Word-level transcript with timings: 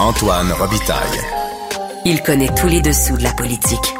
Antoine 0.00 0.50
Robitaille. 0.52 1.20
Il 2.04 2.20
connaît 2.20 2.52
tous 2.56 2.66
les 2.66 2.82
dessous 2.82 3.16
de 3.16 3.22
la 3.22 3.32
politique. 3.32 3.94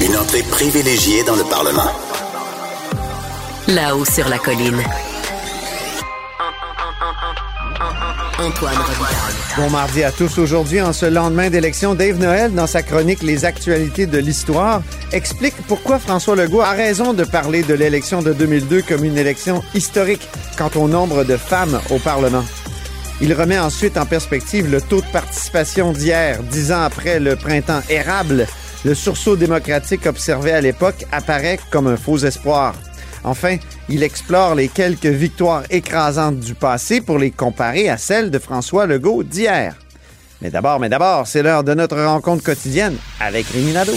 Une 0.00 0.16
entrée 0.16 0.42
privilégiée 0.42 1.22
dans 1.22 1.36
le 1.36 1.44
Parlement. 1.44 1.90
Là-haut 3.68 4.04
sur 4.04 4.28
la 4.28 4.38
colline. 4.38 4.82
Antoine 8.40 8.76
Robitaille. 8.76 9.34
Bon 9.56 9.70
mardi 9.70 10.02
à 10.02 10.10
tous. 10.10 10.38
Aujourd'hui, 10.38 10.82
en 10.82 10.92
ce 10.92 11.06
lendemain 11.06 11.48
d'élection, 11.48 11.94
Dave 11.94 12.18
Noël, 12.18 12.52
dans 12.52 12.66
sa 12.66 12.82
chronique 12.82 13.22
Les 13.22 13.44
actualités 13.44 14.06
de 14.06 14.18
l'histoire, 14.18 14.82
explique 15.12 15.54
pourquoi 15.68 16.00
François 16.00 16.34
Legault 16.34 16.62
a 16.62 16.72
raison 16.72 17.14
de 17.14 17.22
parler 17.22 17.62
de 17.62 17.74
l'élection 17.74 18.20
de 18.20 18.32
2002 18.32 18.82
comme 18.82 19.04
une 19.04 19.16
élection 19.16 19.62
historique 19.74 20.28
quant 20.56 20.70
au 20.74 20.88
nombre 20.88 21.22
de 21.22 21.36
femmes 21.36 21.80
au 21.90 21.98
Parlement. 21.98 22.44
Il 23.20 23.34
remet 23.34 23.58
ensuite 23.58 23.96
en 23.96 24.06
perspective 24.06 24.70
le 24.70 24.80
taux 24.80 25.00
de 25.00 25.12
participation 25.12 25.92
d'hier, 25.92 26.42
dix 26.44 26.70
ans 26.70 26.82
après 26.82 27.18
le 27.18 27.34
printemps 27.34 27.82
érable. 27.88 28.46
Le 28.84 28.94
sursaut 28.94 29.34
démocratique 29.34 30.06
observé 30.06 30.52
à 30.52 30.60
l'époque 30.60 31.04
apparaît 31.10 31.58
comme 31.70 31.88
un 31.88 31.96
faux 31.96 32.18
espoir. 32.18 32.74
Enfin, 33.24 33.56
il 33.88 34.04
explore 34.04 34.54
les 34.54 34.68
quelques 34.68 35.06
victoires 35.06 35.64
écrasantes 35.70 36.38
du 36.38 36.54
passé 36.54 37.00
pour 37.00 37.18
les 37.18 37.32
comparer 37.32 37.88
à 37.88 37.96
celles 37.96 38.30
de 38.30 38.38
François 38.38 38.86
Legault 38.86 39.24
d'hier. 39.24 39.74
Mais 40.40 40.50
d'abord, 40.50 40.78
mais 40.78 40.88
d'abord, 40.88 41.26
c'est 41.26 41.42
l'heure 41.42 41.64
de 41.64 41.74
notre 41.74 42.00
rencontre 42.00 42.44
quotidienne 42.44 42.96
avec 43.20 43.46
Rémi 43.48 43.72
Nadeau. 43.72 43.96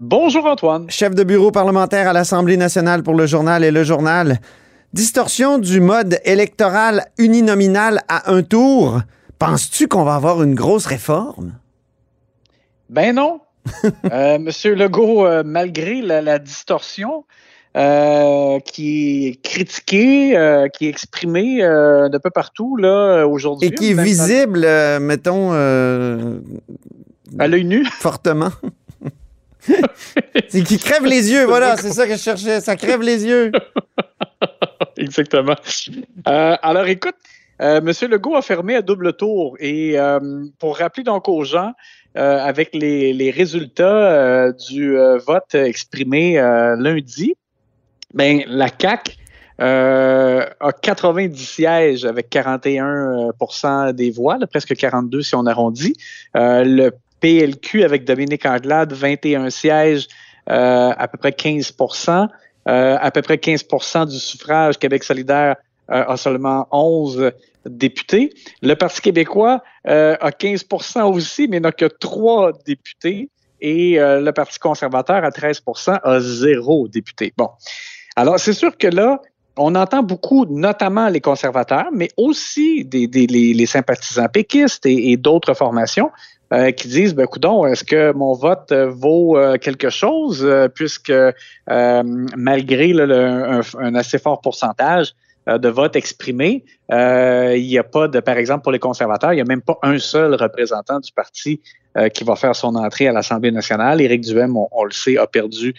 Bonjour 0.00 0.44
Antoine. 0.46 0.86
chef 0.90 1.14
de 1.14 1.24
bureau 1.24 1.50
parlementaire 1.50 2.08
à 2.08 2.12
l'Assemblée 2.12 2.56
nationale 2.56 3.02
pour 3.02 3.14
le 3.14 3.26
journal 3.26 3.64
et 3.64 3.70
le 3.70 3.82
journal. 3.82 4.38
Distorsion 4.92 5.58
du 5.58 5.80
mode 5.80 6.18
électoral 6.24 7.06
uninominal 7.18 8.00
à 8.08 8.30
un 8.32 8.42
tour. 8.42 9.00
Penses-tu 9.38 9.88
qu'on 9.88 10.04
va 10.04 10.14
avoir 10.14 10.42
une 10.42 10.54
grosse 10.54 10.86
réforme? 10.86 11.54
Ben 12.90 13.14
non. 13.14 13.40
Euh, 14.12 14.38
Monsieur 14.38 14.74
Legault, 14.76 15.26
euh, 15.26 15.42
malgré 15.44 16.00
la, 16.00 16.22
la 16.22 16.38
distorsion 16.38 17.24
euh, 17.76 18.60
qui 18.60 19.26
est 19.26 19.42
critiquée, 19.42 20.68
qui 20.72 20.86
est 20.86 20.88
exprimée 20.88 21.58
de 21.62 22.18
peu 22.18 22.30
partout 22.30 22.76
là 22.76 23.26
aujourd'hui, 23.26 23.68
Et 23.68 23.72
qui 23.72 23.90
est 23.90 24.00
visible, 24.00 24.60
mettons, 25.00 25.50
à 25.52 27.48
l'œil 27.48 27.64
nu. 27.64 27.84
fortement. 27.86 28.50
c'est 30.48 30.62
qui 30.62 30.78
crève 30.78 31.04
les 31.04 31.30
yeux, 31.30 31.44
voilà, 31.44 31.76
c'est 31.76 31.92
ça 31.92 32.06
que 32.06 32.14
je 32.14 32.20
cherchais. 32.20 32.60
Ça 32.60 32.76
crève 32.76 33.02
les 33.02 33.24
yeux. 33.24 33.52
Exactement. 34.96 35.56
Euh, 36.28 36.56
alors, 36.62 36.86
écoute, 36.86 37.14
euh, 37.62 37.80
M. 37.80 38.10
Legault 38.10 38.36
a 38.36 38.42
fermé 38.42 38.76
à 38.76 38.82
double 38.82 39.14
tour. 39.14 39.56
Et 39.60 39.98
euh, 39.98 40.44
pour 40.58 40.78
rappeler 40.78 41.04
donc 41.04 41.28
aux 41.28 41.44
gens, 41.44 41.72
euh, 42.16 42.38
avec 42.38 42.70
les, 42.74 43.30
résultats 43.30 44.52
du 44.52 44.96
vote 45.26 45.54
exprimé 45.54 46.36
lundi, 46.78 47.34
ben, 48.14 48.42
la 48.46 48.70
euh, 49.58 50.44
a 50.60 50.72
90 50.72 51.36
sièges 51.36 52.04
avec 52.04 52.30
41% 52.30 53.92
des 53.92 54.10
voix, 54.10 54.38
presque 54.50 54.74
42 54.74 55.22
si 55.22 55.34
on 55.34 55.46
arrondit. 55.46 55.94
Le 56.34 56.90
PLQ 57.26 57.82
avec 57.82 58.04
Dominique 58.04 58.46
Anglade, 58.46 58.92
21 58.92 59.50
sièges, 59.50 60.06
euh, 60.48 60.92
à 60.96 61.08
peu 61.08 61.18
près 61.18 61.30
15% 61.30 62.28
euh, 62.68 62.96
à 63.00 63.10
peu 63.10 63.20
près 63.22 63.36
15% 63.36 64.08
du 64.08 64.18
suffrage. 64.18 64.78
Québec 64.78 65.02
solidaire 65.02 65.56
euh, 65.90 66.04
a 66.06 66.16
seulement 66.16 66.68
11 66.70 67.32
députés. 67.64 68.30
Le 68.62 68.74
Parti 68.74 69.00
québécois 69.00 69.62
euh, 69.88 70.16
a 70.20 70.30
15% 70.30 71.02
aussi, 71.12 71.48
mais 71.48 71.58
n'a 71.58 71.72
que 71.72 71.86
trois 71.86 72.52
députés. 72.64 73.28
Et 73.60 73.98
euh, 73.98 74.20
le 74.20 74.32
Parti 74.32 74.60
conservateur, 74.60 75.24
à 75.24 75.30
13% 75.30 75.98
a 76.02 76.20
zéro 76.20 76.86
député. 76.86 77.32
Bon. 77.36 77.48
Alors, 78.14 78.38
c'est 78.38 78.52
sûr 78.52 78.76
que 78.76 78.86
là, 78.86 79.20
on 79.56 79.74
entend 79.74 80.02
beaucoup, 80.02 80.44
notamment 80.46 81.08
les 81.08 81.20
conservateurs, 81.20 81.88
mais 81.92 82.08
aussi 82.16 82.84
des, 82.84 83.06
les, 83.06 83.66
sympathisants 83.66 84.28
péquistes 84.28 84.86
et 84.86 85.16
d'autres 85.16 85.54
formations 85.54 86.10
euh, 86.52 86.70
qui 86.70 86.88
disent, 86.88 87.14
ben, 87.14 87.26
coudon, 87.26 87.66
est-ce 87.66 87.82
que 87.84 88.12
mon 88.12 88.32
vote 88.32 88.70
euh, 88.72 88.88
vaut 88.88 89.36
euh, 89.36 89.56
quelque 89.58 89.90
chose, 89.90 90.44
euh, 90.44 90.68
puisque 90.68 91.10
euh, 91.10 91.32
malgré 92.36 92.92
là, 92.92 93.04
un, 93.04 93.60
un 93.80 93.94
assez 93.94 94.18
fort 94.18 94.40
pourcentage 94.40 95.12
de 95.46 95.68
votes 95.68 95.94
exprimés, 95.94 96.64
il 96.90 97.66
n'y 97.68 97.78
a 97.78 97.84
pas 97.84 98.08
de, 98.08 98.18
par 98.18 98.36
exemple, 98.36 98.64
pour 98.64 98.72
les 98.72 98.80
conservateurs, 98.80 99.32
il 99.32 99.36
n'y 99.36 99.42
a 99.42 99.44
même 99.44 99.62
pas 99.62 99.78
un 99.82 99.96
seul 100.00 100.34
représentant 100.34 100.98
du 100.98 101.12
parti 101.12 101.60
qui 102.14 102.24
va 102.24 102.34
faire 102.34 102.56
son 102.56 102.74
entrée 102.74 103.06
à 103.06 103.12
l'Assemblée 103.12 103.52
nationale. 103.52 104.00
Éric 104.00 104.22
Duhem, 104.22 104.56
on, 104.56 104.84
le 104.84 104.90
sait, 104.90 105.16
a 105.16 105.28
perdu 105.28 105.72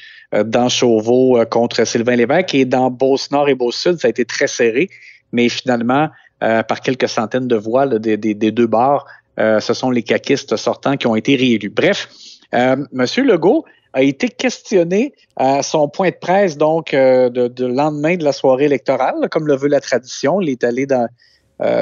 dans 0.46 0.70
Chauveau 0.70 1.38
contre 1.52 1.84
Sylvain 1.86 2.16
Lévesque 2.16 2.56
et 2.56 2.64
dans 2.64 2.90
Beauce-Nord 2.90 3.50
et 3.50 3.56
Beauce-Sud, 3.56 4.00
ça 4.00 4.08
a 4.08 4.10
été 4.10 4.24
très 4.24 4.48
serré, 4.48 4.90
mais 5.34 5.50
finalement, 5.50 6.08
par 6.40 6.80
quelques 6.80 7.10
centaines 7.10 7.50
de 7.50 7.58
voix 7.58 7.86
là, 7.86 8.00
des, 8.00 8.16
des- 8.16 8.36
des 8.36 8.52
deux 8.52 8.68
bords, 8.68 9.06
euh, 9.40 9.59
ce 9.59 9.74
sont 9.74 9.90
les 9.92 10.03
caquistes 10.03 10.56
sortants 10.56 10.98
qui 10.98 11.08
ont 11.08 11.16
été 11.16 11.36
réélus. 11.36 11.70
Bref, 11.70 12.09
euh, 12.53 12.75
Monsieur 12.92 13.24
Legault 13.24 13.66
a 13.94 14.02
été 14.03 14.30
questionné 14.30 15.14
à 15.36 15.64
son 15.64 15.88
point 15.90 16.09
de 16.09 16.16
presse 16.20 16.58
donc 16.58 16.94
euh, 16.94 17.30
de, 17.30 17.48
de 17.48 17.66
lendemain 17.66 18.16
de 18.16 18.24
la 18.24 18.31
soirée 18.34 18.66
électorale, 18.66 19.28
comme 19.31 19.48
le 19.48 19.56
veut 19.56 19.68
la 19.70 19.80
tradition. 19.81 20.42
Il 20.42 20.50
est 20.50 20.64
allé 20.64 20.86
dans, 20.86 21.08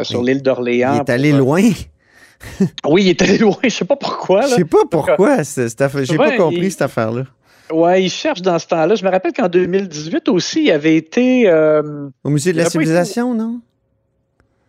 sur 0.03 0.19
Oui. 0.21 0.27
l'île 0.27 0.41
d'Orléans. 0.41 0.95
Il 0.95 0.99
est 1.01 1.09
allé 1.13 1.29
pour, 1.31 1.39
loin. 1.39 1.61
Oui, 2.87 3.03
il 3.05 3.09
est 3.09 3.21
allé 3.21 3.37
loin. 3.37 3.55
Je 3.63 3.69
sais 3.69 3.85
pas 3.85 3.95
pourquoi. 3.95 4.41
Je 4.41 4.49
Là. 4.51 4.55
sais 4.57 4.65
pas 4.65 4.83
pourquoi. 4.89 5.37
J'ai 6.03 6.17
pas 6.17 6.37
compris 6.37 6.57
il- 6.65 6.71
cette 6.71 6.81
affaire-là. 6.83 7.23
Ouais, 7.71 8.03
il 8.03 8.09
cherche 8.11 8.41
dans 8.43 8.59
ce 8.59 8.67
temps-là. 8.67 8.93
Je 8.93 9.03
me 9.03 9.09
rappelle 9.09 9.33
qu'en 9.33 9.47
2018 9.47 10.29
aussi, 10.29 10.65
il 10.65 10.71
avait 10.71 10.95
été. 10.95 11.49
Euh, 11.49 12.09
Au 12.23 12.29
musée 12.29 12.51
de 12.51 12.57
la 12.57 12.63
été- 12.63 12.71
civilisation, 12.73 13.33
non? 13.33 13.59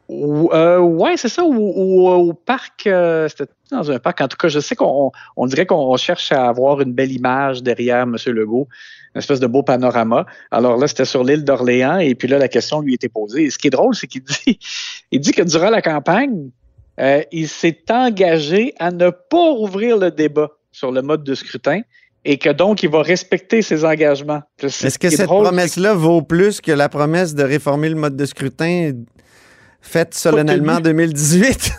Ou- 0.09 0.51
euh, 0.53 0.79
ouais, 0.79 1.17
c'est 1.17 1.29
ça, 1.29 1.45
ou, 1.45 1.53
ou- 1.55 2.09
au 2.09 2.33
parc, 2.33 2.87
euh, 2.87 3.29
c'était 3.29 3.51
dans 3.73 3.91
un 3.91 3.99
parc. 3.99 4.21
En 4.21 4.29
tout 4.29 4.37
cas, 4.37 4.49
je 4.49 4.61
sais 4.61 4.77
qu'on 4.77 5.11
on 5.37 5.47
dirait 5.47 5.67
qu'on 5.67 5.97
cherche 5.97 6.31
à 6.31 6.49
avoir 6.49 6.81
une 6.81 6.93
belle 6.93 7.11
image 7.13 7.63
derrière 7.63 8.03
M. 8.03 8.17
Legault, 8.27 8.69
une 9.15 9.19
espèce 9.19 9.41
de 9.41 9.47
beau 9.49 9.63
panorama. 9.65 10.25
Alors 10.53 10.77
là, 10.77 10.87
c'était 10.87 11.05
sur 11.05 11.25
l'île 11.25 11.45
d'Orléans, 11.45 11.99
et 11.99 12.15
puis 12.15 12.29
là, 12.29 12.39
la 12.39 12.49
question 12.49 12.81
lui 12.81 12.95
était 12.95 13.09
posée. 13.09 13.45
Et 13.45 13.51
ce 13.51 13.59
qui 13.59 13.67
est 13.67 13.71
drôle, 13.71 13.95
c'est 13.97 14.07
qu'il 14.07 14.23
dit, 14.23 14.59
il 15.11 15.21
dit 15.21 15.33
que 15.33 15.43
durant 15.43 15.71
la 15.71 15.83
campagne, 15.83 16.51
euh, 17.01 17.23
il 17.33 17.49
s'est 17.49 17.83
engagé 17.91 18.75
à 18.79 18.91
ne 18.91 19.11
pas 19.11 19.51
rouvrir 19.51 19.99
le 19.99 20.11
débat 20.11 20.51
sur 20.71 20.93
le 20.93 21.03
mode 21.03 21.25
de 21.25 21.35
scrutin 21.35 21.81
et 22.25 22.39
que 22.39 22.51
donc 22.51 22.83
il 22.83 22.91
va 22.91 23.03
respecter 23.03 23.63
ses 23.63 23.85
engagements. 23.85 24.43
Est-ce 24.63 24.99
que 24.99 25.07
est 25.09 25.11
cette 25.11 25.27
promesse-là 25.27 25.95
vaut 25.95 26.23
plus 26.23 26.61
que 26.61 26.73
la 26.73 26.89
promesse 26.89 27.35
de 27.35 27.43
réformer 27.43 27.89
le 27.89 27.95
mode 27.97 28.17
de 28.17 28.25
scrutin 28.25 28.93
faite 29.87 30.15
solennellement 30.15 30.75
en 30.75 30.77
tenue. 30.77 31.07
2018? 31.07 31.73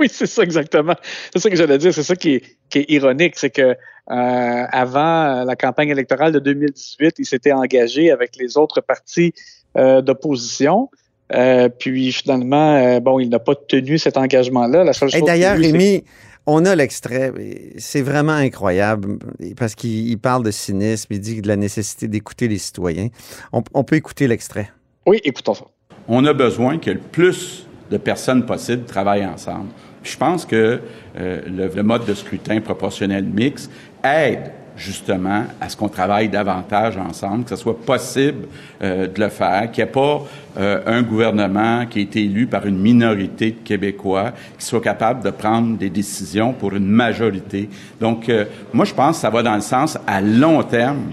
oui, 0.00 0.08
c'est 0.10 0.26
ça 0.26 0.42
exactement. 0.42 0.94
C'est 1.32 1.40
ça 1.40 1.50
que 1.50 1.56
j'allais 1.56 1.78
dire. 1.78 1.92
C'est 1.92 2.02
ça 2.02 2.16
qui 2.16 2.34
est, 2.34 2.42
qui 2.70 2.78
est 2.80 2.90
ironique, 2.90 3.34
c'est 3.36 3.50
que 3.50 3.62
euh, 3.62 3.74
avant 4.06 5.44
la 5.44 5.56
campagne 5.56 5.90
électorale 5.90 6.32
de 6.32 6.38
2018, 6.38 7.16
il 7.18 7.26
s'était 7.26 7.52
engagé 7.52 8.10
avec 8.10 8.36
les 8.36 8.56
autres 8.56 8.80
partis 8.80 9.32
euh, 9.76 10.00
d'opposition. 10.00 10.88
Euh, 11.34 11.68
puis 11.68 12.10
finalement, 12.12 12.98
bon, 13.00 13.18
il 13.20 13.28
n'a 13.28 13.38
pas 13.38 13.54
tenu 13.54 13.98
cet 13.98 14.16
engagement-là. 14.16 14.84
La 14.84 14.94
seule 14.94 15.10
Et 15.10 15.18
chose 15.18 15.26
d'ailleurs, 15.26 15.58
Rémi, 15.58 16.04
on 16.46 16.64
a 16.64 16.74
l'extrait. 16.74 17.32
C'est 17.76 18.00
vraiment 18.00 18.32
incroyable 18.32 19.18
parce 19.58 19.74
qu'il 19.74 20.08
il 20.08 20.18
parle 20.18 20.42
de 20.42 20.50
cynisme, 20.50 21.12
il 21.12 21.20
dit 21.20 21.42
de 21.42 21.48
la 21.48 21.56
nécessité 21.56 22.08
d'écouter 22.08 22.48
les 22.48 22.56
citoyens. 22.56 23.08
On, 23.52 23.62
on 23.74 23.84
peut 23.84 23.96
écouter 23.96 24.26
l'extrait. 24.26 24.70
Oui, 25.06 25.20
écoutons 25.24 25.54
ça. 25.54 25.66
On 26.08 26.24
a 26.24 26.32
besoin 26.32 26.78
que 26.78 26.90
le 26.90 26.98
plus 26.98 27.66
de 27.90 27.98
personnes 27.98 28.44
possible 28.46 28.84
travaillent 28.84 29.26
ensemble. 29.26 29.68
Je 30.02 30.16
pense 30.16 30.46
que 30.46 30.80
euh, 31.18 31.40
le, 31.74 31.82
mode 31.82 32.06
de 32.06 32.14
scrutin 32.14 32.60
proportionnel 32.60 33.24
mixte 33.24 33.70
aide 34.02 34.52
justement 34.76 35.44
à 35.60 35.68
ce 35.68 35.76
qu'on 35.76 35.88
travaille 35.88 36.28
davantage 36.28 36.96
ensemble, 36.96 37.42
que 37.42 37.50
ce 37.50 37.56
soit 37.56 37.78
possible 37.80 38.46
euh, 38.80 39.08
de 39.08 39.20
le 39.20 39.28
faire, 39.28 39.70
qu'il 39.72 39.82
n'y 39.82 39.90
ait 39.90 39.92
pas 39.92 40.22
euh, 40.56 40.80
un 40.86 41.02
gouvernement 41.02 41.84
qui 41.86 41.98
a 41.98 42.02
été 42.02 42.22
élu 42.22 42.46
par 42.46 42.64
une 42.64 42.78
minorité 42.78 43.50
de 43.50 43.56
Québécois 43.64 44.32
qui 44.56 44.64
soit 44.64 44.80
capable 44.80 45.24
de 45.24 45.30
prendre 45.30 45.76
des 45.76 45.90
décisions 45.90 46.52
pour 46.52 46.74
une 46.74 46.86
majorité. 46.86 47.68
Donc, 48.00 48.30
moi, 48.72 48.84
je 48.84 48.94
pense 48.94 49.16
que 49.16 49.22
ça 49.22 49.30
va 49.30 49.42
dans 49.42 49.56
le 49.56 49.60
sens 49.60 49.98
à 50.06 50.20
long 50.20 50.62
terme 50.62 51.10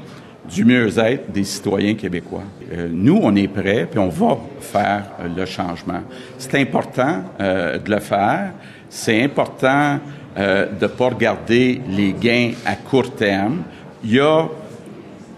du 0.50 0.66
mieux-être 0.66 1.32
des 1.32 1.44
citoyens 1.44 1.96
québécois. 1.96 2.44
nous, 2.90 3.20
on 3.22 3.36
est 3.36 3.48
prêts, 3.48 3.88
puis 3.90 4.00
on 4.00 4.10
va 4.10 4.38
faire 4.60 5.04
le 5.36 5.46
changement. 5.46 6.02
C'est 6.38 6.60
important 6.60 7.24
de 7.40 7.90
le 7.90 8.00
faire. 8.00 8.52
C'est 8.90 9.22
important 9.24 10.00
euh, 10.38 10.68
de 10.68 10.84
ne 10.84 10.88
pas 10.88 11.10
regarder 11.10 11.82
les 11.90 12.12
gains 12.12 12.52
à 12.66 12.76
court 12.76 13.16
terme. 13.16 13.64
Il 14.04 14.14
y 14.14 14.20
a 14.20 14.48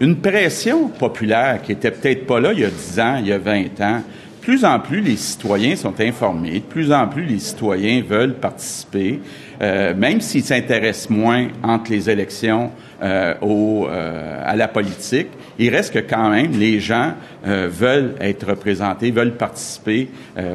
une 0.00 0.16
pression 0.16 0.88
populaire 0.88 1.60
qui 1.62 1.70
était 1.70 1.92
peut-être 1.92 2.26
pas 2.26 2.40
là 2.40 2.52
il 2.52 2.60
y 2.60 2.64
a 2.64 2.70
10 2.70 3.00
ans, 3.00 3.16
il 3.20 3.28
y 3.28 3.32
a 3.32 3.38
20 3.38 3.80
ans. 3.80 3.98
De 3.98 4.40
plus 4.40 4.64
en 4.64 4.80
plus, 4.80 5.00
les 5.00 5.14
citoyens 5.16 5.76
sont 5.76 6.00
informés. 6.00 6.54
De 6.54 6.64
plus 6.64 6.90
en 6.90 7.06
plus, 7.06 7.24
les 7.26 7.38
citoyens 7.38 8.02
veulent 8.02 8.34
participer, 8.34 9.20
euh, 9.62 9.94
même 9.94 10.20
s'ils 10.20 10.42
s'intéressent 10.42 11.10
moins 11.10 11.46
entre 11.62 11.92
les 11.92 12.10
élections 12.10 12.72
euh, 13.00 13.34
au, 13.42 13.86
euh, 13.86 14.42
à 14.44 14.56
la 14.56 14.66
politique. 14.66 15.28
Il 15.56 15.70
reste 15.70 15.94
que 15.94 16.00
quand 16.00 16.30
même, 16.30 16.50
les 16.52 16.80
gens 16.80 17.12
euh, 17.46 17.68
veulent 17.70 18.16
être 18.20 18.48
représentés, 18.48 19.12
veulent 19.12 19.36
participer 19.36 20.10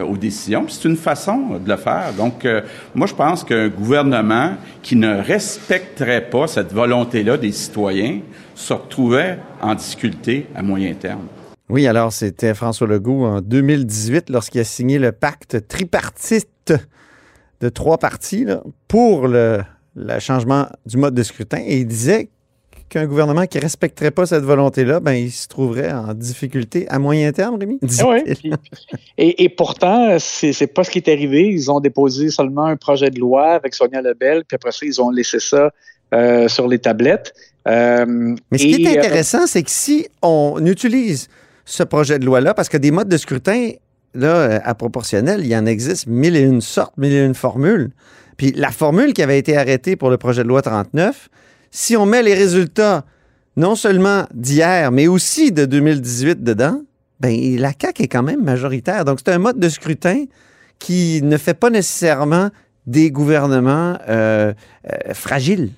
aux 0.06 0.18
décisions. 0.18 0.66
C'est 0.68 0.88
une 0.88 0.98
façon 0.98 1.60
de 1.64 1.70
le 1.70 1.78
faire. 1.78 2.14
Donc, 2.18 2.48
moi, 2.96 3.08
je 3.08 3.14
pense 3.14 3.44
qu'un 3.44 3.70
gouvernement 3.70 4.56
qui 4.82 4.96
ne 4.96 5.22
respecterait 5.22 6.30
pas 6.30 6.48
cette 6.48 6.74
volonté-là 6.74 7.38
des 7.38 7.52
citoyens 7.52 8.20
se 8.56 8.74
retrouvait 8.74 9.40
en 9.62 9.76
difficulté 9.76 10.48
à 10.56 10.62
moyen 10.62 10.94
terme. 10.94 11.28
Oui, 11.70 11.88
alors 11.88 12.12
c'était 12.14 12.54
François 12.54 12.88
Legault 12.88 13.26
en 13.26 13.42
2018 13.42 14.30
lorsqu'il 14.30 14.62
a 14.62 14.66
signé 14.66 15.00
le 15.00 15.12
pacte 15.12 15.68
tripartite 15.68 16.74
de 17.62 17.70
trois 17.70 17.98
partis 17.98 18.46
là, 18.46 18.62
pour 18.88 19.28
le, 19.28 19.62
le 19.96 20.20
changement 20.20 20.68
du 20.86 20.98
mode 20.98 21.14
de 21.14 21.24
scrutin 21.24 21.60
et 21.66 21.80
il 21.80 21.88
disait 21.88 22.30
qu'un 22.90 23.08
gouvernement 23.08 23.48
qui 23.48 23.58
ne 23.58 23.64
respecterait 23.64 24.12
pas 24.12 24.26
cette 24.28 24.44
volonté-là, 24.44 25.00
ben, 25.00 25.14
il 25.14 25.32
se 25.32 25.48
trouverait 25.48 25.92
en 25.92 26.14
difficulté 26.14 26.88
à 26.90 27.00
moyen 27.00 27.32
terme, 27.32 27.58
Rémi? 27.60 27.80
et, 29.18 29.44
et, 29.44 29.50
pourtant, 29.50 30.18
c'est 30.20 30.60
n'est 30.60 30.68
pas 30.68 30.84
ce 30.84 30.92
qui 30.92 31.00
est 31.00 31.12
arrivé. 31.12 31.48
Ils 31.48 31.72
ont 31.72 31.80
déposé 31.80 32.30
seulement 32.30 32.66
un 32.66 32.76
projet 32.76 33.10
de 33.10 33.20
loi 33.20 33.54
avec 33.54 33.74
Sonia 33.74 34.02
Lebel, 34.02 34.44
puis 34.48 34.56
après 34.56 34.72
ça, 34.72 34.86
ils 34.86 35.02
ont 35.02 35.10
laissé 35.10 35.40
ça 35.40 35.72
euh, 36.14 36.48
sur 36.48 36.68
les 36.68 36.78
tablettes. 36.78 37.34
Euh, 37.68 38.36
Mais 38.52 38.58
ce 38.60 38.64
qui 38.64 38.84
est 38.84 38.88
euh, 38.88 39.00
intéressant, 39.00 39.48
c'est 39.48 39.64
que 39.64 39.72
si 39.72 40.08
on 40.22 40.64
utilise 40.64 41.30
ce 41.66 41.82
projet 41.82 42.20
de 42.20 42.26
loi-là, 42.26 42.54
parce 42.54 42.70
que 42.70 42.78
des 42.78 42.92
modes 42.92 43.10
de 43.10 43.18
scrutin, 43.18 43.72
là, 44.14 44.62
à 44.64 44.76
proportionnel, 44.76 45.42
il 45.42 45.48
y 45.48 45.58
en 45.58 45.66
existe 45.66 46.06
mille 46.06 46.36
et 46.36 46.42
une 46.42 46.62
sortes, 46.62 46.96
mille 46.98 47.14
et 47.14 47.26
une 47.26 47.34
formules. 47.34 47.90
Puis 48.38 48.52
la 48.52 48.72
formule 48.72 49.14
qui 49.14 49.22
avait 49.22 49.40
été 49.40 49.58
arrêtée 49.58 49.96
pour 49.96 50.10
le 50.10 50.18
projet 50.18 50.44
de 50.44 50.48
loi 50.48 50.62
39, 50.62 51.30
si 51.72 51.98
on 51.98 52.06
met 52.06 52.24
les 52.24 52.34
résultats 52.34 53.06
non 53.56 53.76
seulement 53.76 54.26
d'hier, 54.34 54.92
mais 54.92 55.08
aussi 55.08 55.52
de 55.52 55.66
2018 55.66 56.44
dedans, 56.44 56.82
ben 57.20 57.58
la 57.58 57.72
CAQ 57.80 58.04
est 58.04 58.08
quand 58.08 58.24
même 58.24 58.44
majoritaire. 58.44 59.06
Donc 59.06 59.20
c'est 59.24 59.32
un 59.32 59.40
mode 59.40 59.60
de 59.60 59.70
scrutin 59.70 60.26
qui 60.80 61.22
ne 61.24 61.38
fait 61.38 61.54
pas 61.54 61.70
nécessairement 61.70 62.50
des 62.86 63.12
gouvernements 63.12 63.98
euh, 64.10 64.54
euh, 64.92 65.14
fragiles. 65.14 65.72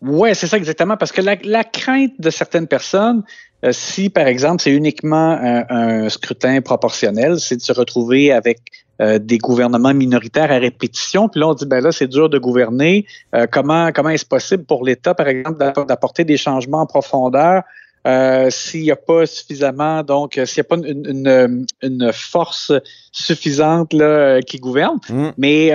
Oui, 0.00 0.30
c'est 0.34 0.46
ça 0.46 0.56
exactement, 0.56 0.96
parce 0.96 1.10
que 1.10 1.20
la, 1.20 1.64
crainte 1.64 2.12
de 2.20 2.30
certaines 2.30 2.68
personnes, 2.68 3.24
euh, 3.64 3.72
si 3.72 4.10
par 4.10 4.28
exemple 4.28 4.62
c'est 4.62 4.70
uniquement 4.70 5.36
un, 5.42 6.08
scrutin 6.08 6.60
proportionnel, 6.60 7.40
c'est 7.40 7.56
de 7.56 7.60
se 7.60 7.72
retrouver 7.72 8.30
avec 8.30 8.60
euh, 9.00 9.20
des 9.20 9.38
gouvernements 9.38 9.94
minoritaires 9.94 10.50
à 10.50 10.58
répétition. 10.58 11.28
Puis 11.28 11.40
là, 11.40 11.48
on 11.48 11.54
dit, 11.54 11.66
ben 11.66 11.80
là, 11.80 11.92
c'est 11.92 12.08
dur 12.08 12.28
de 12.28 12.36
gouverner. 12.38 13.06
Euh, 13.32 13.46
comment 13.50 13.92
comment 13.92 14.08
est-ce 14.08 14.26
possible 14.26 14.64
pour 14.64 14.84
l'État, 14.84 15.14
par 15.14 15.28
exemple, 15.28 15.58
d'apporter 15.86 16.24
des 16.24 16.36
changements 16.36 16.80
en 16.80 16.86
profondeur 16.86 17.62
euh, 18.06 18.50
s'il 18.50 18.82
n'y 18.82 18.90
a 18.90 18.96
pas 18.96 19.26
suffisamment, 19.26 20.02
donc 20.02 20.40
s'il 20.44 20.62
n'y 20.62 20.66
a 20.66 20.76
pas 20.76 20.76
une, 20.76 21.66
une, 21.82 22.12
force 22.12 22.72
suffisante 23.12 23.92
là, 23.92 24.40
qui 24.40 24.58
gouverne? 24.58 24.98
Mm. 25.08 25.28
Mais 25.36 25.68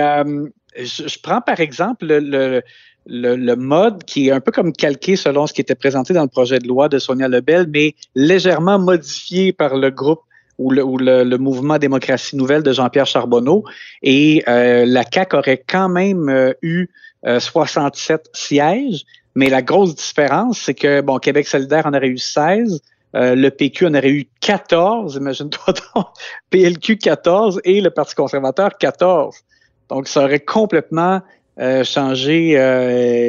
je, 0.76 1.18
prends 1.22 1.40
par 1.40 1.60
exemple 1.60 2.06
le, 2.06 2.18
le 2.18 2.62
le, 3.06 3.36
le, 3.36 3.56
mode 3.56 4.04
qui 4.04 4.28
est 4.28 4.32
un 4.32 4.40
peu 4.40 4.50
comme 4.50 4.72
calqué 4.72 5.16
selon 5.16 5.46
ce 5.46 5.52
qui 5.52 5.60
était 5.60 5.74
présenté 5.74 6.14
dans 6.14 6.22
le 6.22 6.28
projet 6.28 6.58
de 6.58 6.66
loi 6.66 6.88
de 6.88 6.98
Sonia 6.98 7.28
Lebel, 7.28 7.66
mais 7.70 7.94
légèrement 8.14 8.78
modifié 8.78 9.52
par 9.52 9.76
le 9.76 9.90
groupe 9.90 10.22
ou 10.58 10.70
le, 10.70 11.36
mouvement 11.36 11.78
démocratie 11.78 12.36
nouvelle 12.36 12.62
de 12.62 12.72
Jean-Pierre 12.72 13.06
Charbonneau. 13.06 13.64
Et 14.02 14.44
euh, 14.48 14.84
la 14.86 15.04
CAQ 15.10 15.36
aurait 15.36 15.64
quand 15.66 15.88
même 15.88 16.28
euh, 16.28 16.52
eu 16.62 16.88
67 17.26 18.12
euh, 18.12 18.30
sièges, 18.32 19.04
mais 19.34 19.48
la 19.48 19.62
grosse 19.62 19.94
différence, 19.94 20.58
c'est 20.58 20.74
que 20.74 21.00
bon, 21.00 21.18
Québec 21.18 21.46
solidaire 21.48 21.86
en 21.86 21.94
aurait 21.94 22.08
eu 22.08 22.18
16, 22.18 22.80
le 23.16 23.48
PQ 23.48 23.86
en 23.86 23.94
aurait 23.94 24.10
eu 24.10 24.28
14, 24.40 25.16
imagine-toi 25.16 25.74
donc, 25.94 26.06
PLQ 26.50 26.98
14 26.98 27.60
et 27.64 27.80
le 27.80 27.90
Parti 27.90 28.14
conservateur 28.14 28.76
14. 28.76 29.36
Donc, 29.88 30.08
ça 30.08 30.24
aurait 30.24 30.40
complètement 30.40 31.22
changé 31.84 32.54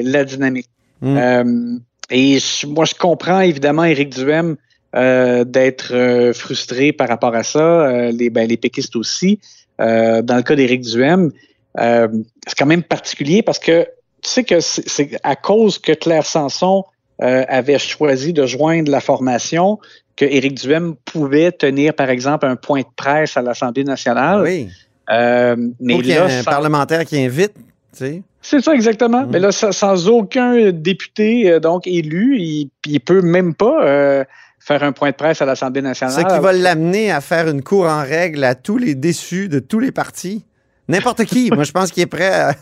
la 0.04 0.24
dynamique. 0.25 0.69
Mmh. 1.01 1.80
et 2.10 2.38
moi, 2.68 2.86
je 2.86 2.95
comprends 2.95 3.42
évidemment 3.42 3.83
Éric 3.83 4.10
Duhem 4.10 4.56
euh, 4.56 4.64
d'être 4.95 5.94
euh, 5.94 6.33
frustré 6.33 6.94
par 6.94 7.09
rapport 7.09 7.36
à 7.36 7.44
ça, 7.44 7.59
euh, 7.59 8.12
les, 8.12 8.30
ben, 8.30 8.47
les 8.47 8.56
péquistes 8.56 8.95
aussi. 8.95 9.39
dans 9.77 10.38
le 10.38 10.42
cas 10.42 10.56
d'Éric 10.56 10.81
Duhem, 10.81 11.31
c'est 11.77 12.57
quand 12.57 12.65
même 12.65 12.83
particulier 12.83 13.42
parce 13.42 13.59
que 13.59 13.83
tu 14.21 14.30
sais 14.30 14.44
que 14.45 14.62
c'est 14.62 15.19
à 15.24 15.36
cause 15.36 15.77
que 15.77 15.92
Claire 15.92 16.25
Sanson 16.25 16.86
avait 17.19 17.77
choisi 17.77 18.31
de 18.31 18.45
joindre 18.45 18.89
la 18.89 19.01
formation 19.01 19.80
que 20.15 20.24
Éric 20.24 20.56
Duhem 20.56 20.95
pouvait 21.03 21.51
tenir, 21.51 21.94
par 21.94 22.09
exemple, 22.09 22.45
un 22.45 22.56
point 22.56 22.80
de 22.80 22.94
presse 22.95 23.36
à 23.36 23.42
l'Assemblée 23.42 23.83
nationale. 23.83 24.42
Oui. 24.44 24.69
mais 25.09 26.01
là, 26.03 26.39
un 26.39 26.44
parlementaire 26.44 27.03
qui 27.03 27.18
invite, 27.19 27.53
tu 27.53 27.62
sais. 27.92 28.21
C'est 28.42 28.62
ça 28.62 28.74
exactement. 28.74 29.24
Mm. 29.24 29.30
Mais 29.31 29.39
là, 29.39 29.51
sans, 29.51 30.07
aucun 30.07 30.71
député 30.71 31.59
donc 31.59 31.86
élu, 31.86 32.38
il, 32.39 32.69
il 32.86 33.01
peut 33.01 33.21
même 33.21 33.53
pas 33.53 34.25
faire 34.65 34.81
un 34.81 34.91
point 34.91 35.12
de 35.12 35.15
presse 35.15 35.44
à 35.44 35.45
l'Assemblée 35.45 35.83
nationale. 35.83 36.15
Ce 36.27 36.35
qui 36.35 36.41
va 36.41 36.51
l'amener 36.51 37.12
à 37.12 37.21
faire 37.21 37.47
une 37.47 37.62
cour 37.62 37.85
en 37.85 38.01
règle 38.01 38.44
à 38.44 38.56
tous 38.56 38.79
les 38.79 38.95
déçus 38.95 39.47
de 39.47 39.59
tous 39.59 39.79
les 39.79 39.91
partis. 39.91 40.44
N'importe 40.88 41.25
qui. 41.25 41.51
Moi, 41.53 41.65
je 41.65 41.71
pense 41.71 41.91
qu'il 41.91 42.01
est 42.01 42.07
prêt 42.07 42.56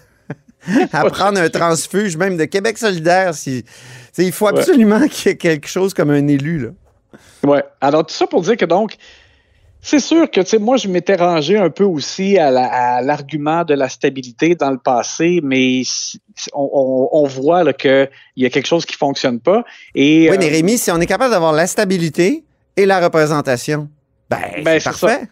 à, 0.92 1.06
prendre 1.06 1.40
un 1.40 1.48
transfuge, 1.48 2.18
même 2.18 2.36
de 2.36 2.44
Québec 2.44 2.78
solidaire. 2.78 3.34
Si, 3.34 3.64
il 4.18 4.34
faut 4.34 4.48
absolument 4.48 5.08
qu'il 5.08 5.30
y 5.30 5.34
ait 5.34 5.38
quelque 5.38 5.68
chose 5.68 5.94
comme 5.94 6.10
un 6.10 6.28
élu. 6.28 6.60
Là. 6.60 6.70
Oui. 7.44 7.60
Alors, 7.80 8.06
tout 8.06 8.14
ça 8.14 8.28
pour 8.28 8.42
dire 8.42 8.58
que 8.58 8.66
donc, 8.66 8.96
c'est 9.86 10.00
sûr 10.00 10.32
que, 10.32 10.40
tu 10.40 10.48
sais, 10.48 10.60
moi, 10.60 10.78
je 10.78 10.88
m'étais 10.88 11.16
rangé 11.16 11.58
un 11.58 11.70
peu 11.70 11.84
aussi 11.84 12.38
à 12.38 13.02
l'argument 13.02 13.66
de 13.66 13.74
la 13.74 13.90
stabilité 13.90 14.56
dans 14.56 14.72
le 14.72 14.78
passé, 14.78 15.42
mais 15.44 15.82
on, 16.54 17.28
voit 17.28 17.74
qu'il 17.74 18.10
y 18.38 18.46
a 18.46 18.50
quelque 18.50 18.66
chose 18.66 18.86
qui 18.86 18.96
fonctionne 18.96 19.42
pas. 19.42 19.66
Et, 19.94 20.30
oui, 20.32 20.38
mais 20.40 20.48
euh, 20.48 20.52
Rémi, 20.52 20.78
si 20.78 20.90
on 20.90 21.02
est 21.02 21.06
capable 21.06 21.32
d'avoir 21.32 21.52
la 21.52 21.68
stabilité 21.68 22.46
et 22.78 22.86
la 22.86 23.02
représentation, 23.02 23.90
ben, 24.30 24.40
ben 24.64 24.80
c'est 24.80 24.86
parfait. 24.86 25.28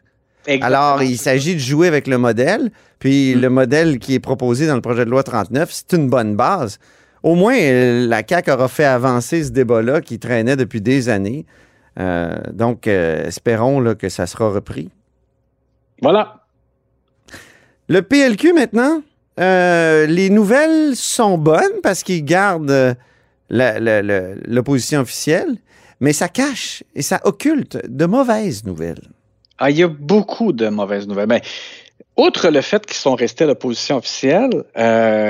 Alors, 0.62 1.01
il 1.01 1.17
s'agit 1.17 1.55
de 1.55 1.60
jouer 1.60 1.88
avec 1.88 2.08
le 2.08 2.17
modèle, 2.17 2.72
puis 3.00 3.36
mm. 3.36 3.39
le 3.39 3.50
modèle 3.50 4.00
qui 4.00 4.15
est 4.15 4.20
proposé 4.20 4.67
dans 4.67 4.75
le 4.75 4.81
projet 4.81 5.05
de 5.05 5.10
loi 5.10 5.24
39, 5.24 5.70
c'est 5.72 5.96
une 5.96 6.10
bonne 6.10 6.36
base. 6.36 6.77
Au 7.24 7.36
moins, 7.36 7.55
la 7.58 8.22
CAQ 8.27 8.51
aura 8.51 8.67
fait 8.67 8.84
avancer 8.84 9.46
ce 9.46 9.51
débat-là 9.51 10.01
qui 10.01 10.20
traînait 10.20 10.58
depuis 10.58 10.81
des 10.81 11.08
années. 11.08 11.46
Euh, 12.00 12.36
donc, 12.53 12.88
euh, 12.88 13.27
espérons 13.27 13.95
que 13.95 14.10
ça 14.10 14.27
sera 14.27 14.50
repris. 14.50 14.89
Voilà. 16.01 16.45
Le 17.88 18.01
PLQ 18.01 18.53
maintenant, 18.53 19.01
euh, 19.39 20.05
les 20.05 20.29
nouvelles 20.29 20.95
sont 20.95 21.38
bonnes 21.38 21.81
parce 21.83 22.03
qu'ils 22.03 22.24
gardent 22.24 22.95
l'opposition 23.50 25.01
officielle, 25.01 25.57
mais 26.00 26.13
ça 26.13 26.29
cache 26.29 26.83
et 26.95 27.01
ça 27.01 27.19
occulte 27.25 27.77
de 27.88 28.05
mauvaises 28.05 28.65
nouvelles. 28.65 29.10
Ah, 29.57 29.69
il 29.69 29.77
y 29.77 29.83
a 29.83 29.88
beaucoup 29.88 30.53
de 30.53 30.69
mauvaises 30.69 31.07
nouvelles. 31.07 31.27
Mais, 31.27 31.41
outre 32.17 32.50
le 32.50 32.62
fait 32.62 32.86
qu'ils 32.86 32.95
sont 32.95 33.15
restés 33.15 33.43
à 33.43 33.48
l'opposition 33.48 33.98
officielle, 33.98 34.50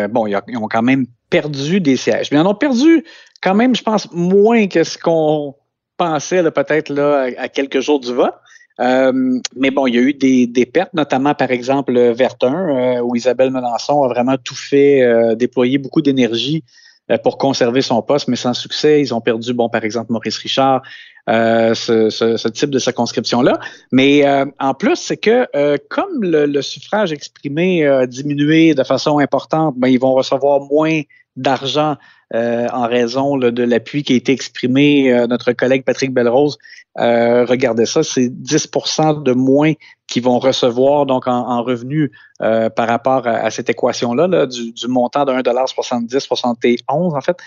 bon, 0.10 0.28
ils 0.28 0.58
ont 0.58 0.68
quand 0.70 0.84
même 0.84 1.06
perdu 1.30 1.82
des 1.82 1.98
sièges. 1.98 2.32
Mais 2.32 2.38
ils 2.38 2.42
en 2.42 2.52
ont 2.52 2.56
perdu 2.56 3.04
quand 3.42 3.56
même, 3.56 3.76
je 3.76 3.82
pense, 3.82 4.08
moins 4.12 4.68
que 4.68 4.84
ce 4.84 4.98
qu'on 4.98 5.56
pensait 6.02 6.44
peut-être 6.52 6.98
à, 7.38 7.48
quelques 7.48 7.80
jours 7.80 8.00
du 8.00 8.14
vote. 8.14 8.34
Euh, 8.80 9.12
mais 9.56 9.70
bon, 9.70 9.86
il 9.86 9.96
y 9.96 9.98
a 10.00 10.02
eu 10.02 10.14
des, 10.14 10.66
pertes, 10.66 10.94
notamment 10.94 11.36
par 11.36 11.52
exemple 11.52 11.94
Vertin, 12.14 12.56
euh, 12.56 13.02
où 13.02 13.16
Isabelle 13.16 13.52
Melançon 13.52 14.02
a 14.04 14.08
vraiment 14.08 14.38
tout 14.38 14.56
fait, 14.56 15.04
euh, 15.04 15.36
déployé 15.36 15.78
beaucoup 15.78 16.02
d'énergie 16.02 16.64
euh, 17.12 17.18
pour 17.20 17.38
conserver 17.38 17.84
son 17.84 18.02
poste, 18.02 18.28
mais 18.28 18.36
sans 18.36 18.56
succès. 18.56 19.02
Ils 19.02 19.14
ont 19.14 19.22
perdu, 19.22 19.54
bon, 19.54 19.70
par 19.70 19.84
exemple, 19.84 20.12
Maurice 20.12 20.38
Richard, 20.40 20.82
euh, 21.30 21.76
ce, 21.76 22.48
type 22.48 22.72
de 22.72 22.80
circonscription-là. 22.80 23.60
Mais 23.92 24.26
euh, 24.26 24.46
en 24.60 24.74
plus, 24.74 24.96
c'est 24.96 25.18
que 25.18 25.48
euh, 25.56 25.78
comme 25.90 26.24
le, 26.24 26.48
le, 26.48 26.62
suffrage 26.64 27.12
exprimé 27.12 27.86
a 27.86 28.08
diminué 28.08 28.74
de 28.74 28.84
façon 28.84 29.20
importante, 29.20 29.76
ben, 29.78 29.88
ils 29.88 30.00
vont 30.00 30.14
recevoir 30.14 30.62
moins 30.62 31.02
d'argent 31.36 31.96
euh, 32.34 32.68
en 32.72 32.88
raison 32.88 33.38
de 33.38 33.64
l'appui 33.64 34.04
qui 34.04 34.14
a 34.14 34.16
été 34.16 34.32
exprimé. 34.32 35.12
Euh, 35.12 35.28
notre 35.28 35.52
collègue 35.52 35.84
Patrick 35.84 36.14
Belrose 36.14 36.58
euh, 37.00 37.46
regardez 37.46 37.86
ça, 37.86 38.04
c'est 38.04 38.28
10% 38.28 39.24
de 39.24 39.34
moins 39.34 39.74
qui 40.08 40.20
vont 40.20 40.40
recevoir 40.40 41.06
donc 41.06 41.28
en, 41.28 41.48
en 41.50 41.64
revenus 41.64 42.12
par 42.40 42.88
rapport 42.88 43.28
à, 43.28 43.50
cette 43.50 43.70
équation-là, 43.70 44.28
là, 44.28 44.46
du, 44.46 44.74
du, 44.74 44.88
montant 44.88 45.24
de 45.24 45.32
1,70 45.32 46.20
71 46.20 47.14
en 47.14 47.22
fait, 47.22 47.38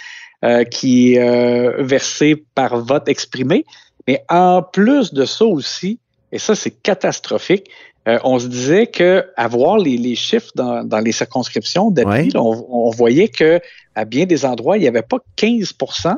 qui 0.71 1.15
est 1.15 1.83
versé 1.83 2.47
par 2.55 2.79
vote 2.79 3.09
exprimé. 3.09 3.67
Mais 4.07 4.25
en 4.31 4.63
plus 4.63 5.13
de 5.13 5.27
ça 5.27 5.45
aussi, 5.45 5.99
et 6.35 6.39
ça 6.39 6.55
c'est 6.55 6.71
catastrophique, 6.71 7.71
euh, 8.07 8.19
on 8.25 8.39
se 8.39 8.49
disait 8.49 8.89
que 8.89 9.25
avoir 9.37 9.79
les, 9.79 9.97
les 9.97 10.15
chiffres 10.15 10.51
dans, 10.55 10.85
dans, 10.85 10.99
les 10.99 11.13
circonscriptions 11.13 11.91
d'appui, 11.91 12.11
ouais. 12.11 12.29
on, 12.37 12.67
on, 12.69 12.91
voyait 12.91 13.29
que 13.29 13.61
à 13.95 14.05
bien 14.05 14.27
des 14.27 14.45
endroits, 14.45 14.77
il 14.77 14.81
n'y 14.81 14.89
avait 14.89 15.03
pas 15.03 15.19
15% 15.39 16.15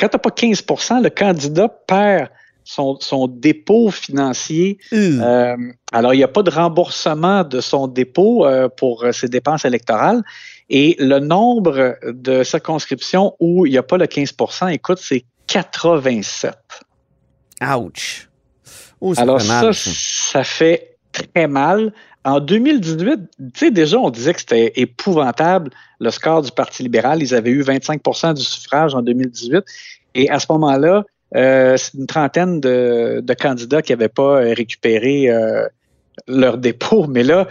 Quand 0.00 0.08
tu 0.08 0.16
n'as 0.16 0.18
pas 0.18 0.30
15% 0.30 1.02
le 1.02 1.10
candidat 1.10 1.68
perd 1.68 2.28
son, 2.64 2.98
son 3.00 3.28
dépôt 3.28 3.90
financier. 3.90 4.78
Mmh. 4.90 5.20
Euh, 5.20 5.56
alors, 5.92 6.14
il 6.14 6.18
n'y 6.18 6.24
a 6.24 6.28
pas 6.28 6.42
de 6.42 6.50
remboursement 6.50 7.44
de 7.44 7.60
son 7.60 7.88
dépôt 7.88 8.46
euh, 8.46 8.68
pour 8.68 9.04
ses 9.12 9.28
dépenses 9.28 9.64
électorales. 9.64 10.22
Et 10.70 10.96
le 10.98 11.18
nombre 11.18 11.98
de 12.06 12.44
circonscriptions 12.44 13.34
où 13.40 13.66
il 13.66 13.72
n'y 13.72 13.78
a 13.78 13.82
pas 13.82 13.98
le 13.98 14.06
15% 14.06 14.72
écoute, 14.72 14.98
c'est 15.00 15.24
87. 15.48 16.54
Ouch! 17.62 18.31
Oh, 19.04 19.14
Alors 19.16 19.40
ça, 19.40 19.62
mal, 19.62 19.74
ça, 19.74 19.90
ça 19.92 20.44
fait 20.44 20.96
très 21.10 21.48
mal. 21.48 21.92
En 22.24 22.38
2018, 22.38 23.18
tu 23.18 23.50
sais, 23.56 23.70
déjà, 23.72 23.98
on 23.98 24.10
disait 24.10 24.32
que 24.32 24.38
c'était 24.38 24.72
épouvantable 24.76 25.70
le 25.98 26.10
score 26.12 26.42
du 26.42 26.52
Parti 26.52 26.84
libéral. 26.84 27.20
Ils 27.20 27.34
avaient 27.34 27.50
eu 27.50 27.62
25% 27.62 28.34
du 28.34 28.42
suffrage 28.42 28.94
en 28.94 29.02
2018. 29.02 29.64
Et 30.14 30.30
à 30.30 30.38
ce 30.38 30.46
moment-là, 30.50 31.04
euh, 31.34 31.76
c'est 31.76 31.94
une 31.94 32.06
trentaine 32.06 32.60
de, 32.60 33.20
de 33.24 33.34
candidats 33.34 33.82
qui 33.82 33.90
n'avaient 33.90 34.08
pas 34.08 34.36
récupéré 34.36 35.28
euh, 35.28 35.66
leur 36.28 36.58
dépôt. 36.58 37.08
Mais 37.08 37.24
là, 37.24 37.48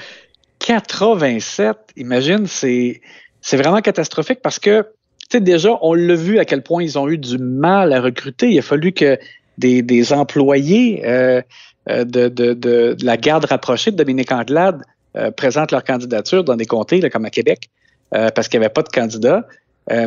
87, 0.60 1.76
imagine, 1.98 2.48
c'est, 2.48 3.02
c'est 3.42 3.58
vraiment 3.58 3.82
catastrophique 3.82 4.40
parce 4.42 4.58
que, 4.58 4.84
tu 5.20 5.38
sais, 5.38 5.42
déjà, 5.42 5.78
on 5.82 5.96
l'a 5.96 6.16
vu 6.16 6.40
à 6.40 6.46
quel 6.46 6.64
point 6.64 6.82
ils 6.82 6.98
ont 6.98 7.10
eu 7.10 7.18
du 7.18 7.38
mal 7.38 7.92
à 7.92 8.00
recruter. 8.00 8.52
Il 8.52 8.60
a 8.60 8.62
fallu 8.62 8.94
que 8.94 9.20
des, 9.62 9.82
des 9.82 10.12
employés 10.12 11.04
euh, 11.06 11.42
euh, 11.90 12.04
de, 12.04 12.28
de, 12.28 12.54
de, 12.54 12.96
la 13.02 13.18
garde 13.18 13.46
rapprochée 13.46 13.92
de 13.92 13.96
Dominique 13.96 14.32
Anglade 14.32 14.82
euh, 15.16 15.32
présentent 15.32 15.72
leur 15.72 15.84
candidature 15.84 16.44
dans 16.44 16.56
des 16.56 16.66
comtés 16.66 17.00
là, 17.02 17.10
comme 17.10 17.26
à 17.26 17.30
Québec 17.30 17.70
euh, 18.14 18.30
parce 18.36 18.48
qu'il 18.48 18.60
n'y 18.60 18.66
avait 18.66 18.74
pas 18.74 18.84
de 18.84 18.90
candidat. 18.90 19.48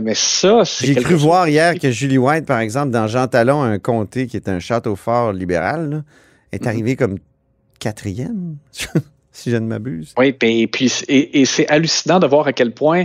Mais 0.03 0.15
ça, 0.15 0.63
c'est. 0.65 0.87
J'ai 0.87 0.95
cru 0.95 1.15
voir 1.15 1.47
hier 1.47 1.79
que 1.79 1.91
Julie 1.91 2.17
White, 2.17 2.47
par 2.47 2.61
exemple, 2.61 2.91
dans 2.91 3.07
Jean 3.07 3.27
Talon, 3.27 3.61
un 3.61 3.79
comté 3.79 4.29
qui 4.29 4.37
est 4.39 4.49
un 4.49 4.59
château 4.59 4.97
fort 4.97 5.33
libéral, 5.33 5.91
là, 5.91 6.03
est 6.53 6.63
mm 6.63 6.65
-hmm. 6.65 6.69
arrivé 6.69 6.97
comme 6.97 7.19
quatrième, 7.81 8.57
si 9.33 9.51
je 9.51 9.57
ne 9.57 9.67
m'abuse. 9.67 10.15
Oui, 10.17 10.29
et, 10.41 10.67
puis 10.69 10.91
et, 11.09 11.41
et 11.41 11.45
c'est 11.45 11.69
hallucinant 11.69 12.19
de 12.19 12.27
voir 12.27 12.47
à 12.47 12.53
quel 12.55 12.73
point 12.73 13.03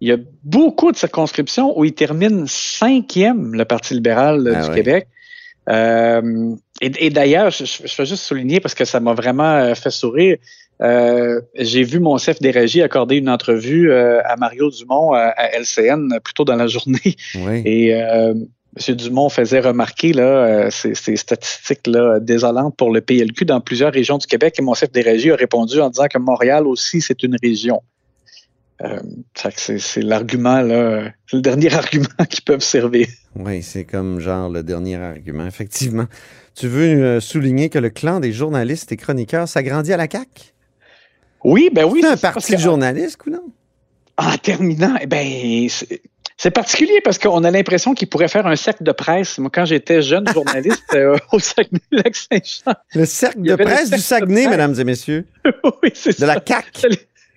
il 0.00 0.08
y 0.08 0.12
a 0.12 0.18
beaucoup 0.44 0.92
de 0.92 0.96
circonscriptions 0.96 1.78
où 1.78 1.84
il 1.84 1.94
termine 1.94 2.46
cinquième, 2.46 3.54
le 3.54 3.64
Parti 3.64 3.94
libéral 3.94 4.36
ah, 4.46 4.62
du 4.62 4.68
oui. 4.68 4.74
Québec. 4.76 5.08
Euh, 5.68 6.54
et, 6.80 7.06
et 7.06 7.10
d'ailleurs, 7.10 7.50
je, 7.50 7.64
je, 7.64 7.96
veux 7.96 8.04
juste 8.04 8.24
souligner 8.24 8.60
parce 8.60 8.74
que 8.74 8.84
ça 8.84 9.00
m'a 9.00 9.14
vraiment 9.14 9.54
euh, 9.54 9.74
fait 9.74 9.90
sourire. 9.90 10.36
Euh, 10.82 11.40
j'ai 11.54 11.84
vu 11.84 12.00
mon 12.00 12.18
chef 12.18 12.40
des 12.40 12.50
régies 12.50 12.82
accorder 12.82 13.16
une 13.16 13.28
entrevue 13.28 13.90
euh, 13.90 14.20
à 14.24 14.36
Mario 14.36 14.70
Dumont 14.70 15.12
à, 15.12 15.32
LCN 15.56 16.18
plus 16.22 16.34
tôt 16.34 16.44
dans 16.44 16.56
la 16.56 16.66
journée. 16.66 17.16
Oui. 17.36 17.62
Et 17.64 17.94
euh, 17.94 18.34
M. 18.88 18.96
Dumont 18.96 19.28
faisait 19.28 19.60
remarquer 19.60 20.12
là, 20.12 20.68
ces, 20.70 20.94
ces 20.96 21.16
statistiques 21.16 21.86
là, 21.86 22.18
désolantes 22.18 22.76
pour 22.76 22.92
le 22.92 23.00
PLQ 23.00 23.44
dans 23.44 23.60
plusieurs 23.60 23.92
régions 23.92 24.18
du 24.18 24.26
Québec. 24.26 24.56
Et 24.58 24.62
mon 24.62 24.74
chef 24.74 24.90
des 24.90 25.02
régies 25.02 25.30
a 25.30 25.36
répondu 25.36 25.80
en 25.80 25.90
disant 25.90 26.06
que 26.12 26.18
Montréal 26.18 26.66
aussi, 26.66 27.00
c'est 27.00 27.22
une 27.22 27.36
région. 27.40 27.82
Euh, 28.82 29.00
c'est 29.56 30.02
l'argument, 30.02 30.60
là, 30.60 31.12
le 31.32 31.40
dernier 31.40 31.72
argument 31.74 32.24
qu'ils 32.28 32.44
peuvent 32.44 32.60
servir. 32.60 33.06
Oui, 33.36 33.62
c'est 33.62 33.84
comme 33.84 34.20
genre 34.20 34.48
le 34.48 34.62
dernier 34.62 34.96
argument, 34.96 35.46
effectivement. 35.46 36.06
Tu 36.54 36.68
veux 36.68 37.02
euh, 37.02 37.20
souligner 37.20 37.68
que 37.68 37.78
le 37.78 37.90
clan 37.90 38.20
des 38.20 38.32
journalistes 38.32 38.92
et 38.92 38.96
chroniqueurs 38.96 39.48
s'agrandit 39.48 39.92
à 39.92 39.96
la 39.96 40.08
CAQ? 40.10 40.52
Oui, 41.44 41.68
ben 41.72 41.84
oui. 41.84 42.00
C'est 42.02 42.08
un 42.08 42.16
parti 42.16 42.52
de 42.52 42.60
journalistes 42.60 43.18
ou 43.26 43.30
non? 43.30 43.52
En 44.16 44.36
terminant, 44.38 44.94
eh 45.00 45.06
ben, 45.06 45.68
c'est 46.36 46.50
particulier 46.50 47.00
parce 47.02 47.18
qu'on 47.18 47.42
a 47.44 47.50
l'impression 47.50 47.94
qu'il 47.94 48.08
pourrait 48.08 48.28
faire 48.28 48.46
un 48.46 48.56
cercle 48.56 48.84
de 48.84 48.92
presse. 48.92 49.38
Moi, 49.38 49.50
quand 49.52 49.64
j'étais 49.64 50.02
jeune 50.02 50.26
journaliste 50.28 50.82
euh, 50.94 51.16
au 51.32 51.38
Saguenay-Lac-Saint-Jean. 51.38 52.74
Le 52.94 53.04
cercle 53.04 53.42
de 53.42 53.56
presse 53.56 53.90
du 53.90 54.00
Saguenay, 54.00 54.48
mesdames 54.48 54.74
et 54.78 54.84
messieurs. 54.84 55.26
oui, 55.82 55.90
c'est 55.94 56.20
De 56.20 56.26
la 56.26 56.40
CAQ. 56.44 56.88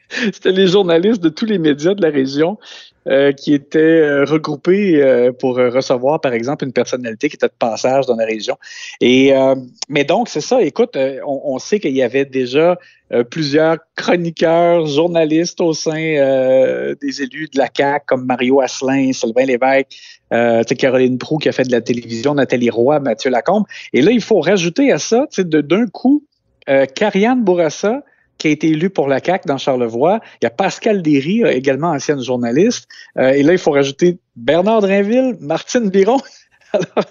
C'était 0.34 0.52
les 0.52 0.68
journalistes 0.68 1.22
de 1.22 1.30
tous 1.30 1.46
les 1.46 1.58
médias 1.58 1.94
de 1.94 2.02
la 2.02 2.10
région 2.10 2.58
euh, 3.08 3.32
qui 3.32 3.54
étaient 3.54 3.80
euh, 3.80 4.26
regroupés 4.26 5.02
euh, 5.02 5.32
pour 5.32 5.56
recevoir, 5.56 6.20
par 6.20 6.34
exemple, 6.34 6.66
une 6.66 6.74
personnalité 6.74 7.30
qui 7.30 7.36
était 7.36 7.48
de 7.48 7.54
passage 7.58 8.06
dans 8.06 8.18
la 8.18 8.26
région. 8.26 8.58
Et 9.00 9.34
mais 9.88 10.04
donc 10.04 10.28
c'est 10.28 10.42
ça. 10.42 10.62
Écoute, 10.62 10.98
on, 10.98 11.42
on, 11.46 11.60
sait 11.60 11.80
qu'il 11.80 11.96
y 11.96 12.02
avait 12.02 12.26
déjà 12.26 12.78
plusieurs 13.30 13.78
chroniqueurs, 13.96 14.86
journalistes 14.88 15.62
au 15.62 15.74
sein 15.74 16.96
des 17.02 17.22
élus 17.22 17.48
de 17.54 17.58
la 17.58 17.70
CAC, 17.70 18.06
comme 18.06 18.26
Mario 18.26 18.60
Asselin, 18.60 19.14
Sylvain 19.14 19.46
Lévesque, 19.46 19.88
Caroline 20.78 21.18
Proux 21.18 21.38
qui 21.38 21.48
a 21.48 21.54
fait 21.54 21.64
de 21.64 21.72
la 21.72 21.82
télévision, 21.82 22.34
Nathalie 22.34 22.70
Roy, 22.70 23.00
Mathieu 23.00 23.30
Lacombe. 23.30 23.66
Et 23.94 24.02
là, 24.02 24.12
il 24.12 24.22
faut 24.22 24.42
rajouter 24.42 24.92
à 24.92 24.98
ça, 24.98 25.28
d'un 25.38 25.88
coup, 25.88 26.24
Carianne 26.96 27.44
Bourassa 27.44 28.04
qui 28.38 28.48
a 28.48 28.52
été 28.52 28.68
élu 28.68 28.90
pour 28.90 29.08
la 29.08 29.24
CAQ 29.24 29.48
dans 29.48 29.58
Charlevoix. 29.58 30.20
Il 30.42 30.46
y 30.46 30.48
a 30.48 30.50
Pascal 30.50 31.02
Derry, 31.02 31.44
également 31.44 31.90
ancienne 31.90 32.22
journaliste. 32.22 32.88
Euh, 33.18 33.30
et 33.30 33.44
là, 33.44 33.54
il 33.54 33.60
faut 33.60 33.72
rajouter 33.72 34.20
Bernard 34.36 34.82
Drinville, 34.82 35.36
Martine 35.40 35.90
Biron. 35.90 36.20
Alors, 36.74 37.10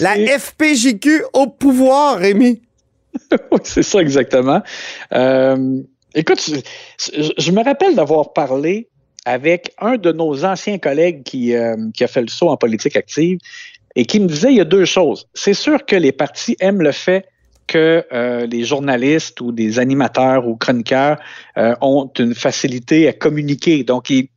la 0.00 0.38
FPJQ 0.38 1.24
au 1.32 1.46
pouvoir, 1.46 2.18
Rémi. 2.18 2.62
oui, 3.52 3.60
c'est 3.62 3.82
ça 3.82 4.00
exactement. 4.00 4.62
Euh, 5.12 5.80
écoute, 6.14 6.42
je, 6.42 7.32
je, 7.36 7.50
me 7.52 7.62
rappelle 7.62 7.94
d'avoir 7.94 8.32
parlé 8.32 8.88
avec 9.24 9.72
un 9.78 9.96
de 9.96 10.10
nos 10.10 10.44
anciens 10.44 10.78
collègues 10.78 11.22
qui, 11.22 11.54
euh, 11.54 11.76
qui 11.94 12.04
a 12.04 12.08
fait 12.08 12.22
le 12.22 12.28
saut 12.28 12.48
en 12.48 12.56
politique 12.56 12.96
active 12.96 13.38
et 13.94 14.04
qui 14.04 14.20
me 14.20 14.26
disait 14.26 14.50
il 14.50 14.56
y 14.56 14.60
a 14.60 14.64
deux 14.64 14.84
choses. 14.84 15.28
C'est 15.34 15.54
sûr 15.54 15.84
que 15.86 15.96
les 15.96 16.12
partis 16.12 16.56
aiment 16.60 16.82
le 16.82 16.92
fait 16.92 17.26
que 17.66 18.04
euh, 18.12 18.46
les 18.46 18.64
journalistes 18.64 19.40
ou 19.40 19.52
des 19.52 19.78
animateurs 19.78 20.46
ou 20.46 20.56
chroniqueurs 20.56 21.18
euh, 21.56 21.74
ont 21.80 22.10
une 22.18 22.34
facilité 22.34 23.08
à 23.08 23.12
communiquer. 23.12 23.84
Donc, 23.84 24.10
ils, 24.10 24.28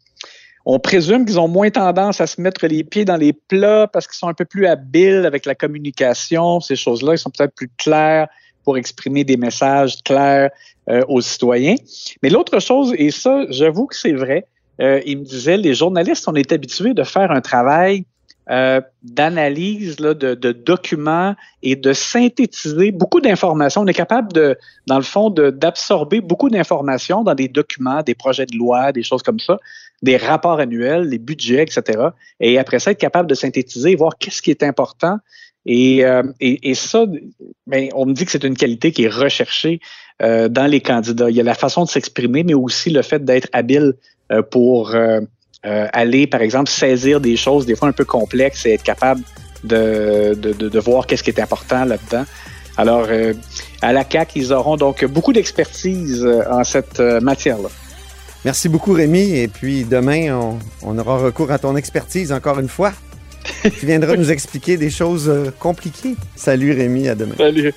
on 0.65 0.79
présume 0.79 1.25
qu'ils 1.25 1.39
ont 1.39 1.47
moins 1.47 1.69
tendance 1.69 2.19
à 2.19 2.27
se 2.27 2.41
mettre 2.41 2.67
les 2.67 2.83
pieds 2.83 3.05
dans 3.05 3.15
les 3.15 3.33
plats 3.33 3.87
parce 3.87 4.05
qu'ils 4.05 4.17
sont 4.17 4.27
un 4.27 4.33
peu 4.33 4.45
plus 4.45 4.67
habiles 4.67 5.23
avec 5.25 5.45
la 5.45 5.55
communication, 5.55 6.59
ces 6.59 6.75
choses-là. 6.75 7.13
Ils 7.13 7.17
sont 7.17 7.29
peut-être 7.29 7.55
plus 7.55 7.69
clairs 7.77 8.27
pour 8.65 8.77
exprimer 8.77 9.23
des 9.23 9.37
messages 9.37 10.03
clairs 10.03 10.49
euh, 10.89 11.01
aux 11.07 11.21
citoyens. 11.21 11.75
Mais 12.21 12.29
l'autre 12.29 12.59
chose, 12.59 12.93
et 12.97 13.11
ça, 13.11 13.45
j'avoue 13.49 13.87
que 13.87 13.95
c'est 13.95 14.11
vrai, 14.11 14.45
euh, 14.81 15.01
il 15.05 15.19
me 15.19 15.23
disait, 15.23 15.55
les 15.55 15.73
journalistes, 15.73 16.27
on 16.27 16.35
est 16.35 16.51
habitués 16.51 16.93
de 16.93 17.03
faire 17.03 17.31
un 17.31 17.39
travail 17.39 18.03
euh, 18.49 18.79
d'analyse 19.03 19.97
de, 19.97 20.13
de, 20.13 20.51
documents 20.51 21.35
et 21.63 21.75
de 21.75 21.91
synthétiser 21.91 22.91
beaucoup 22.91 23.19
d'informations. 23.19 23.81
On 23.81 23.87
est 23.87 23.93
capable 23.93 24.31
de, 24.31 24.57
dans 24.85 24.95
le 24.95 25.03
fond, 25.03 25.29
d'absorber 25.29 26.21
beaucoup 26.21 26.49
d'informations 26.49 27.23
dans 27.23 27.35
des 27.35 27.49
documents, 27.49 28.01
des 28.03 28.15
projets 28.15 28.45
de 28.45 28.57
loi, 28.57 28.91
des 28.93 29.03
choses 29.03 29.21
comme 29.21 29.39
ça, 29.39 29.57
des 30.01 30.15
rapports 30.15 30.59
annuels, 30.59 31.09
les 31.09 31.17
budgets, 31.17 31.63
etc. 31.63 32.09
Et 32.39 32.57
après 32.57 32.79
ça, 32.79 32.91
être 32.91 32.99
capable 32.99 33.29
de 33.29 33.35
synthétiser 33.35 33.91
et 33.91 33.95
voir 33.95 34.17
qu'est-ce 34.17 34.41
qui 34.41 34.51
est 34.51 34.63
important. 34.63 35.17
Et, 35.65 36.05
euh, 36.05 36.23
et, 36.39 36.69
et 36.69 36.75
ça, 36.75 37.05
ben, 37.67 37.89
on 37.93 38.05
me 38.05 38.13
dit 38.13 38.23
que 38.23 38.31
c'est 38.31 38.45
une 38.45 38.55
qualité 38.55 38.93
qui 38.93 39.03
est 39.03 39.09
recherchée 39.09 39.81
euh, 40.21 40.47
dans 40.47 40.65
les 40.65 40.79
candidats. 40.79 41.29
Il 41.29 41.35
y 41.35 41.41
a 41.41 41.43
la 41.43 41.53
façon 41.53 41.83
de 41.83 41.89
s'exprimer, 41.89 42.43
mais 42.43 42.53
aussi 42.53 42.89
le 42.89 43.01
fait 43.01 43.25
d'être 43.25 43.49
habile 43.51 43.95
euh, 44.31 44.41
pour 44.41 44.95
euh, 45.67 45.87
aller, 45.91 46.27
par 46.27 46.41
exemple, 46.41 46.69
saisir 46.69 47.19
des 47.19 47.35
choses 47.35 47.65
des 47.65 47.75
fois 47.75 47.89
un 47.89 47.91
peu 47.91 48.05
complexes 48.05 48.65
et 48.65 48.73
être 48.73 48.83
capable 48.83 49.21
de, 49.63 50.33
de, 50.35 50.53
de, 50.53 50.69
de 50.69 50.79
voir 50.79 51.05
qu'est-ce 51.05 51.23
qui 51.23 51.29
est 51.29 51.41
important 51.41 51.83
là-dedans. 51.83 52.25
Alors, 52.77 53.07
euh, 53.09 53.33
à 53.81 53.91
la 53.91 54.03
CAC, 54.03 54.35
ils 54.35 54.53
auront 54.53 54.77
donc 54.77 55.03
beaucoup 55.05 55.33
d'expertise 55.33 56.23
euh, 56.23 56.41
en 56.49 56.63
cette 56.63 56.99
matière-là. 56.99 57.69
Merci 58.45 58.69
beaucoup, 58.69 58.93
Rémi. 58.93 59.35
Et 59.35 59.47
puis 59.47 59.83
demain, 59.83 60.33
on, 60.33 60.59
on 60.83 60.97
aura 60.97 61.17
recours 61.17 61.51
à 61.51 61.59
ton 61.59 61.75
expertise 61.75 62.31
encore 62.31 62.59
une 62.59 62.69
fois. 62.69 62.93
Tu 63.79 63.85
viendras 63.85 64.15
nous 64.15 64.31
expliquer 64.31 64.77
des 64.77 64.89
choses 64.89 65.31
compliquées. 65.59 66.15
Salut, 66.35 66.71
Rémi. 66.73 67.07
À 67.07 67.15
demain. 67.15 67.35
Salut. 67.37 67.73